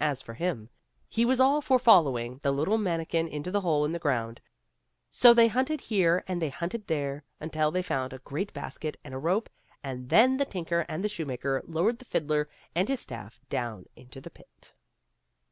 [0.00, 0.68] As for him,
[1.08, 4.40] he was all for following the little manikin into the hole in the ground;
[5.08, 9.14] so they hunted here and they hunted there, until they found a great basket and
[9.14, 9.48] a rope,
[9.84, 14.20] and then the tinker and the shoemaker lowered the fiddler and his staff down into
[14.20, 14.74] the pit.